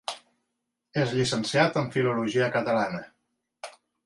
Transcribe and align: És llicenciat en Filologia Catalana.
És 1.01 1.13
llicenciat 1.17 1.77
en 1.83 1.93
Filologia 1.97 2.49
Catalana. 2.57 3.05